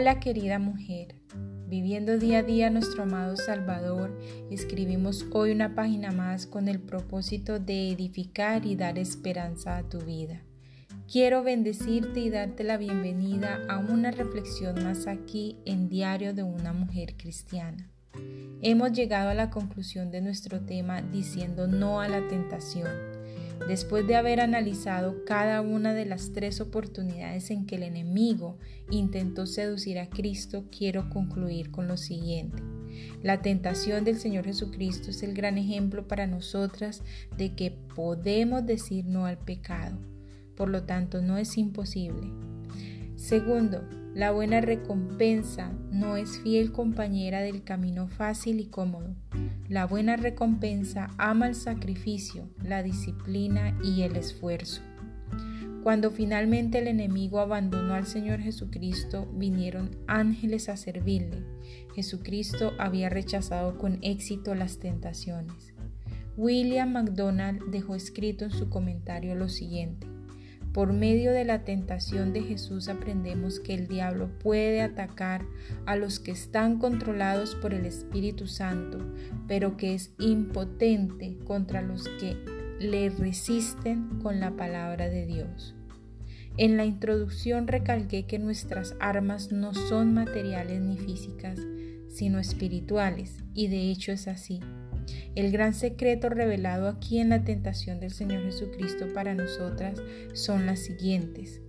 [0.00, 1.14] Hola querida mujer,
[1.68, 4.18] viviendo día a día nuestro amado Salvador,
[4.50, 9.98] escribimos hoy una página más con el propósito de edificar y dar esperanza a tu
[9.98, 10.40] vida.
[11.06, 16.72] Quiero bendecirte y darte la bienvenida a una reflexión más aquí en Diario de una
[16.72, 17.90] Mujer Cristiana.
[18.62, 22.88] Hemos llegado a la conclusión de nuestro tema diciendo no a la tentación.
[23.66, 28.58] Después de haber analizado cada una de las tres oportunidades en que el enemigo
[28.90, 32.62] intentó seducir a Cristo, quiero concluir con lo siguiente.
[33.22, 37.02] La tentación del Señor Jesucristo es el gran ejemplo para nosotras
[37.36, 39.98] de que podemos decir no al pecado.
[40.56, 42.28] Por lo tanto, no es imposible.
[43.16, 43.82] Segundo,
[44.14, 49.14] la buena recompensa no es fiel compañera del camino fácil y cómodo.
[49.70, 54.82] La buena recompensa ama el sacrificio, la disciplina y el esfuerzo.
[55.84, 61.44] Cuando finalmente el enemigo abandonó al Señor Jesucristo, vinieron ángeles a servirle.
[61.94, 65.72] Jesucristo había rechazado con éxito las tentaciones.
[66.36, 70.09] William MacDonald dejó escrito en su comentario lo siguiente.
[70.72, 75.44] Por medio de la tentación de Jesús aprendemos que el diablo puede atacar
[75.84, 78.98] a los que están controlados por el Espíritu Santo,
[79.48, 82.36] pero que es impotente contra los que
[82.78, 85.74] le resisten con la palabra de Dios.
[86.56, 91.58] En la introducción recalqué que nuestras armas no son materiales ni físicas,
[92.08, 94.60] sino espirituales, y de hecho es así.
[95.34, 100.80] El gran secreto revelado aquí en la tentación del Señor Jesucristo para nosotras son las
[100.80, 101.60] siguientes.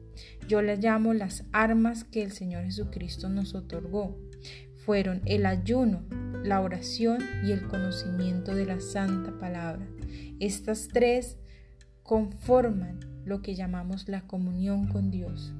[0.47, 4.17] Yo las llamo las armas que el Señor Jesucristo nos otorgó.
[4.85, 6.03] Fueron el ayuno,
[6.43, 9.87] la oración y el conocimiento de la santa palabra.
[10.39, 11.37] Estas tres
[12.03, 15.53] conforman lo que llamamos la comunión con Dios.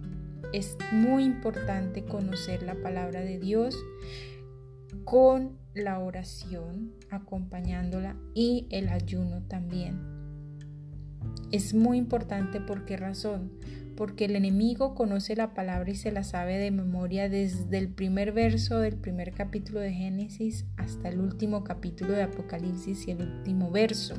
[0.54, 3.78] Es muy importante conocer la palabra de Dios
[5.06, 10.00] con la oración acompañándola y el ayuno también.
[11.52, 13.52] Es muy importante por qué razón?
[13.96, 18.32] Porque el enemigo conoce la palabra y se la sabe de memoria desde el primer
[18.32, 23.70] verso del primer capítulo de Génesis hasta el último capítulo de Apocalipsis y el último
[23.70, 24.16] verso.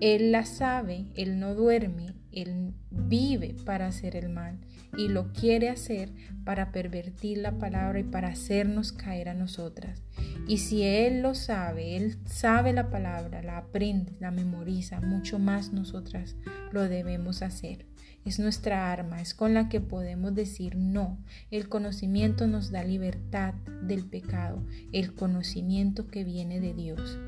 [0.00, 4.58] Él la sabe, él no duerme, él vive para hacer el mal
[4.96, 6.12] y lo quiere hacer
[6.44, 10.02] para pervertir la palabra y para hacernos caer a nosotras.
[10.46, 15.72] Y si Él lo sabe, Él sabe la palabra, la aprende, la memoriza, mucho más
[15.72, 16.36] nosotras
[16.72, 17.86] lo debemos hacer.
[18.24, 21.18] Es nuestra arma, es con la que podemos decir no.
[21.52, 27.18] El conocimiento nos da libertad del pecado, el conocimiento que viene de Dios.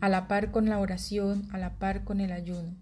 [0.00, 2.74] A la par con la oración, a la par con el ayuno.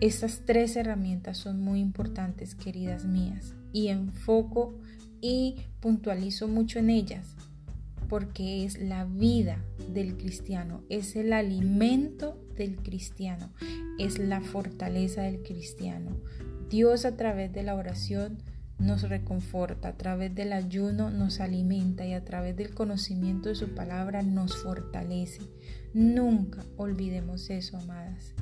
[0.00, 4.78] Estas tres herramientas son muy importantes, queridas mías, y enfoco
[5.20, 7.34] y puntualizo mucho en ellas,
[8.08, 9.58] porque es la vida
[9.92, 13.50] del cristiano, es el alimento del cristiano,
[13.98, 16.16] es la fortaleza del cristiano.
[16.70, 18.38] Dios a través de la oración
[18.78, 23.74] nos reconforta, a través del ayuno nos alimenta y a través del conocimiento de su
[23.74, 25.40] palabra nos fortalece.
[25.92, 28.34] Nunca olvidemos eso, amadas.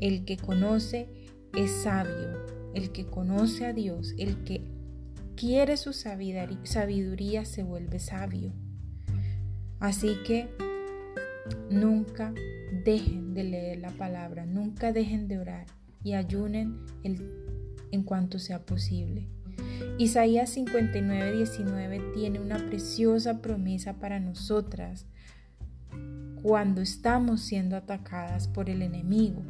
[0.00, 1.08] El que conoce
[1.54, 4.62] es sabio, el que conoce a Dios, el que
[5.36, 8.52] quiere su sabiduría se vuelve sabio.
[9.80, 10.48] Así que
[11.70, 12.34] nunca
[12.84, 15.66] dejen de leer la palabra, nunca dejen de orar
[16.02, 19.28] y ayunen en cuanto sea posible.
[19.98, 25.06] Isaías 59, 19 tiene una preciosa promesa para nosotras
[26.42, 29.44] cuando estamos siendo atacadas por el enemigo.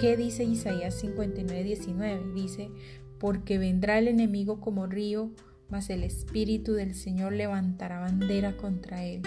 [0.00, 2.32] ¿Qué dice Isaías 59, 19?
[2.32, 2.70] Dice,
[3.18, 5.32] porque vendrá el enemigo como río,
[5.68, 9.22] mas el Espíritu del Señor levantará bandera contra él.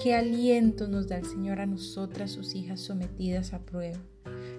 [0.00, 3.98] Qué aliento nos da el Señor a nosotras, sus hijas sometidas a prueba.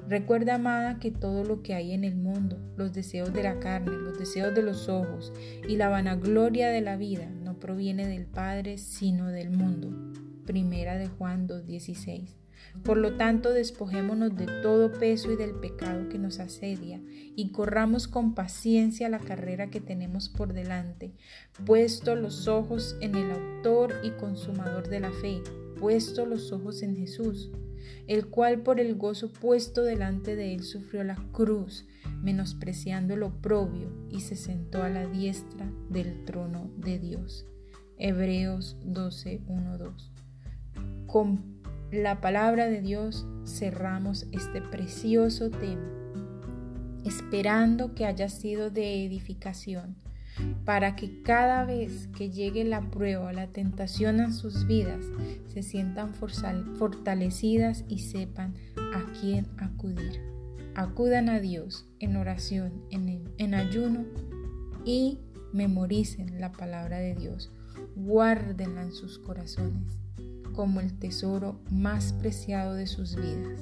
[0.09, 3.91] Recuerda, amada, que todo lo que hay en el mundo, los deseos de la carne,
[3.91, 5.31] los deseos de los ojos
[5.69, 9.89] y la vanagloria de la vida, no proviene del Padre, sino del mundo.
[10.45, 12.44] Primera de Juan 2.16.
[12.83, 17.01] Por lo tanto, despojémonos de todo peso y del pecado que nos asedia
[17.35, 21.13] y corramos con paciencia la carrera que tenemos por delante,
[21.65, 25.41] puesto los ojos en el autor y consumador de la fe,
[25.79, 27.51] puesto los ojos en Jesús,
[28.07, 31.87] el cual por el gozo puesto delante de él sufrió la cruz,
[32.21, 37.47] menospreciando lo oprobio, y se sentó a la diestra del trono de Dios.
[37.97, 40.11] Hebreos 12, 2
[41.95, 45.89] la palabra de Dios cerramos este precioso tema,
[47.03, 49.95] esperando que haya sido de edificación.
[50.65, 55.05] para que cada vez que llegue la prueba la tentación a sus vidas,
[55.47, 60.19] se sientan fortalecidas y sepan a quién acudir.
[60.75, 64.03] Acudan a Dios en oración, en, en ayuno
[64.83, 65.19] y
[65.53, 67.53] memoricen la palabra de Dios.
[67.95, 70.04] Guárdenla en sus corazones
[70.55, 73.61] como el tesoro más preciado de sus vidas.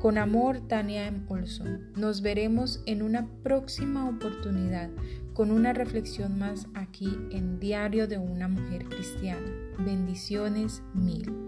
[0.00, 1.12] Con amor, Tania.
[1.28, 1.90] Olson.
[1.96, 4.90] Nos veremos en una próxima oportunidad
[5.32, 9.52] con una reflexión más aquí en Diario de una Mujer Cristiana.
[9.78, 11.45] Bendiciones mil.